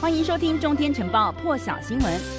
[0.00, 2.37] 欢迎收听《中天晨报》破晓新闻。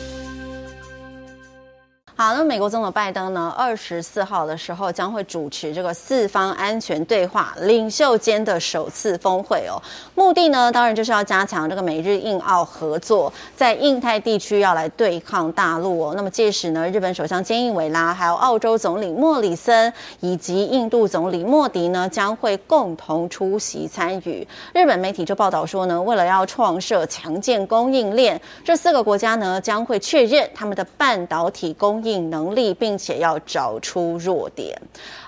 [2.20, 9.80] 好，那美国总统拜登呢，二十四号的时候将会主持这个四方安全对话领袖间的首次峰会哦。
[10.16, 16.14] 目的呢，当然就是要加强这个美日印澳合作，在印太地区要来对抗大陆哦。
[16.14, 24.46] 那么届时呢，日本首相菅义伟啦，还有澳洲总理莫里森以及印度总理莫迪呢，将会共同出席参与。
[24.74, 32.09] 日本媒体就报道说呢，为了要创设强健供应链，这四个国家呢将会确认他们的半导体供应。
[32.18, 34.76] 能力，并且要找出弱点。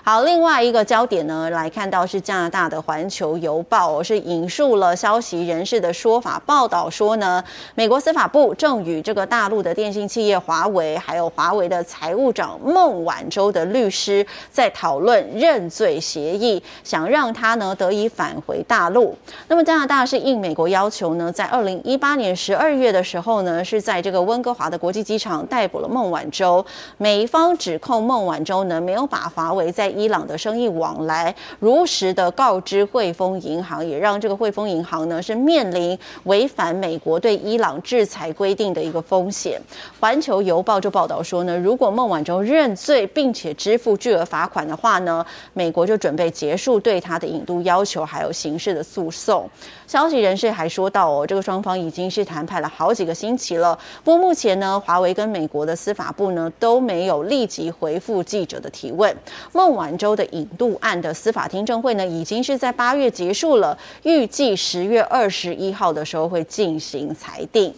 [0.04, 7.42] 好，另外一个焦点呢，来看到是加拿大的《环球邮报》是引述了消息人士的说法，报道说呢，
[7.76, 19.16] 美国司法部正与这个大陆的电信企业华为，还有华为的财务长孟晚舟的律师在讨论认罪协议，想让他呢得以返回大陆。
[19.46, 26.64] 那么加拿大是应美国要求呢，在二零一八年十二月的时候呢，是在这个温哥华的国际机场逮捕了孟晚舟。
[26.98, 39.60] 美方指控孟晚舟呢没有把华为在伊朗的生意往来如实的告知汇丰银行，也让这个汇丰银行呢是面临违反美国对伊朗制裁规定的一个风险。
[40.00, 49.48] 环球邮报就报道说呢，如果孟晚舟认罪并且支付巨额罚款的话呢，美国就准备结束对他的引渡要求，还有刑事的诉讼。
[49.86, 59.12] 消息人士还说到哦，这个双方已经是谈判了好几个星期了，不过目前呢，华为跟美国的司法部呢都没有立即回复记者的提问。
[59.52, 67.74] 孟晚舟的引渡案的司法听证会呢，已经是在八月结束了，预计十月二十一号的时候会进行裁定。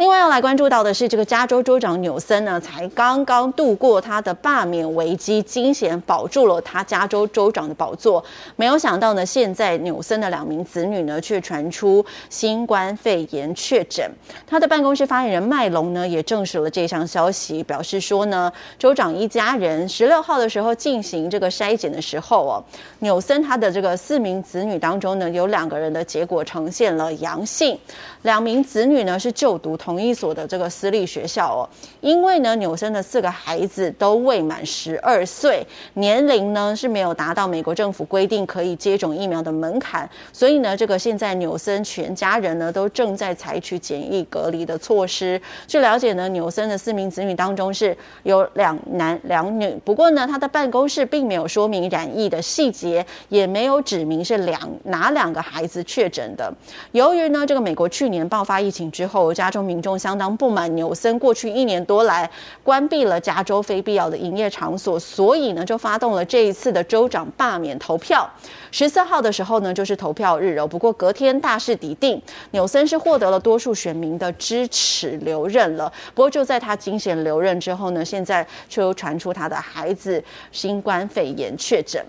[0.00, 8.24] 另外要来关注到的是，这个加州州长纽森呢，才刚刚度过他的罢免危机，惊险保住了他加州州长的宝座。
[8.56, 14.10] 没有想到呢，现在纽森的两名子女呢，却传出新冠肺炎确诊。
[14.46, 22.64] 他的办公室发言人麦隆呢，也证实了这项消息，表示说呢，州长一家人十六号的时候进行这个筛检的时候哦，
[23.00, 27.78] 纽森他的这个四名子女当中呢，有两个人的结果呈现了阳性，
[28.22, 29.89] 两名子女呢是就读同。
[29.90, 31.68] 同一所的这个私立学校哦，
[32.00, 45.42] 因为呢，纽森的四个孩子都未满十二岁，年龄呢是没有达到美国政府规定可以接种疫苗的门槛，所以呢，这个现在纽森全家人呢都正在采取检疫隔离的措施。
[45.66, 56.54] 据了解呢，纽森的四名子女当中是有两男两女，不过呢，他的办公室并没有说明染疫的细节，也没有指明是两哪两个孩子确诊的。
[56.92, 62.30] 由于呢，这个美国去年爆发疫情之后，加州民众相当不满纽森过去一年多来
[62.62, 68.28] 关闭了加州非必要的营业场所，所以呢就发动了这一次的州长罢免投票。
[68.70, 72.20] 十四号的时候呢就是投票日哦，不过隔天大势已定，
[72.52, 75.92] 纽森是获得了多数选民的支持留任了。
[76.14, 82.04] 不过就在他惊险留任之后呢，现在却又传出他的孩子新冠肺炎确诊。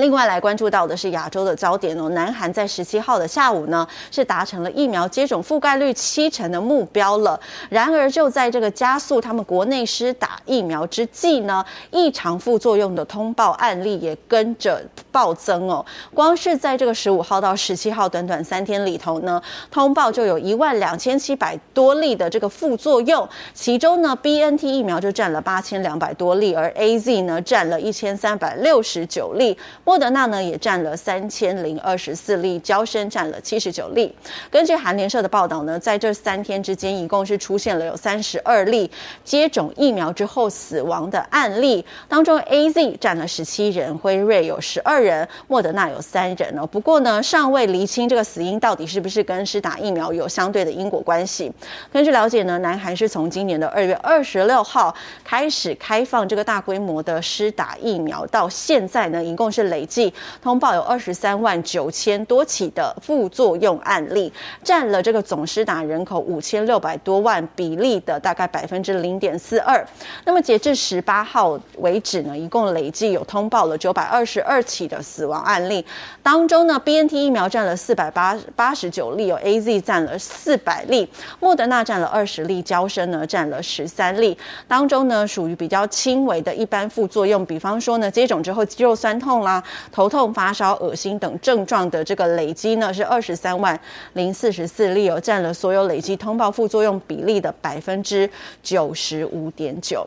[0.00, 7.38] 另外来关注到的是亚洲的焦点哦，南韩在十七号的下午呢，是达成了疫苗接种覆盖率七成的目标了。
[7.68, 15.84] 然而就在这个加速他们国内施打疫苗之际呢，异常副作用的通报案例也跟着暴增哦。
[16.14, 19.40] 光是在这个十五号到十七号短短三天里头呢，
[19.70, 29.58] 通报就有一万两千七百多例的这个副作用，其中呢，BNT 疫苗就占了八千两百多例，而 AZ 呢占了一千三百六十九例。
[29.90, 34.14] 莫德纳呢也占了三千零二十四例，娇生占了七十九例。
[34.48, 38.88] 根据韩联社的报道呢，在这三天之间，一共是出现了有三十二例
[39.24, 46.64] 接种疫苗之后死亡的案例，当中 AZ 占了十七人，辉瑞有十二人，莫德纳有三人哦。
[46.64, 51.50] 不过呢，尚未厘清这个死因到底是不是跟施打疫苗有相对的因果关系。
[51.92, 59.70] 根据了解呢，南韩是从今年的二月二十六号开始开放这个大规模的施打疫苗，到现在呢，一共是。
[59.70, 64.30] 累累计通报有二十三万九千多起的副作用案例，
[64.62, 69.82] 占了这个总施打人口五千六百多万比例的大概百分之零点四二。
[70.26, 75.82] 那么截至十八号为止呢，一共累计有通报了九百二十二起的死亡案例，
[76.22, 81.08] 当中呢，BNT 疫苗占了四百八八十九例，有 AZ 占了四百例，
[81.40, 84.36] 莫德纳占了二十例，娇生呢占了十三例。
[84.68, 89.62] 当中呢，属于比较轻微的一般副作用，比方说呢，接种之后肌肉酸痛啦。
[89.92, 93.78] 头痛、发烧、恶心等症状的这个累积呢，是二十三万
[94.14, 98.28] 零四十四例哦，占了所有累积通报副作用比例的百分之
[98.62, 100.06] 九十五点九。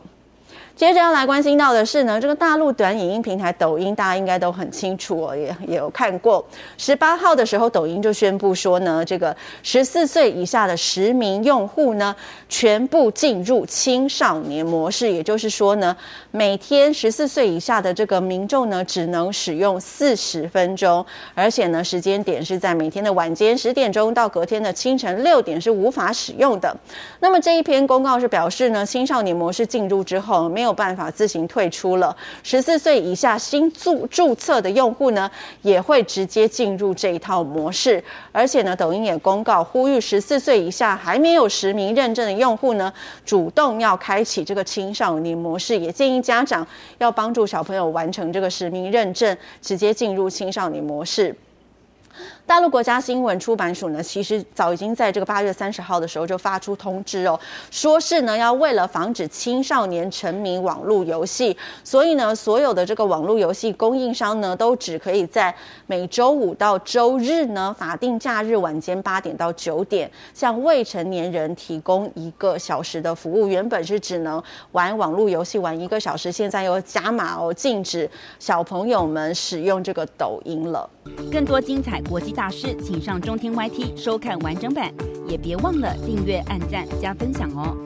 [0.76, 6.44] 接着要来关心到的是呢，这个大陆短影音平台抖音，大家应该都很清楚哦，也也有看过。
[6.76, 12.14] 十八号的时候，抖音就宣布说呢，这个十四岁以下的实名用户呢，
[12.48, 15.96] 全部进入青少年模式，也就是说呢，
[16.32, 21.06] 每天十四岁以下的这个民众呢，只能使用四十分钟，
[21.36, 26.76] 而且呢，时间点是在每天的晚间十点钟到隔天的清晨六点是无法使用的。
[27.20, 35.30] 那么这一篇公告是表示呢，青少年模式进入之后没没有办法自行退出了，十四岁以下新注注册的用户呢，
[35.60, 38.02] 也会直接进入这一套模式。
[38.32, 42.90] 而且呢，抖音也公告呼吁十四岁以下还没有实名认证的用户呢，
[43.26, 51.36] 主动要开启这个青少年模式，也建议家长要帮助小朋友完成这个实名认证，直接进入青少年模式。
[52.46, 65.54] 大陆国家新闻出版署呢，其实早已经在这个八月三十号的时候就发出通知哦，说是呢要为了防止青少年沉迷网络游戏，所以呢所有的这个网络游戏供应商呢，都只可以在
[65.86, 73.48] 每周五到周日呢法定假日晚间八点到九点，向未成年人提供一个小时的服务。
[73.48, 74.40] 原本是只能
[74.72, 78.08] 玩网络游戏玩一个小时，现在又加码哦，禁止
[78.38, 80.88] 小朋友们使用这个抖音了。
[81.32, 84.92] 更多精彩国际大师，请上中天 YT 收看完整版，
[85.28, 87.83] 也别忘了订阅、按赞、加分享哦。